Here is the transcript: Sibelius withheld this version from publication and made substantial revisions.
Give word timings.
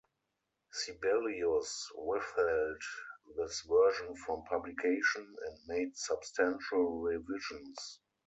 Sibelius 0.71 1.85
withheld 1.93 2.81
this 3.37 3.61
version 3.69 4.15
from 4.15 4.43
publication 4.45 5.35
and 5.45 5.57
made 5.67 5.95
substantial 5.95 7.01
revisions. 7.03 7.99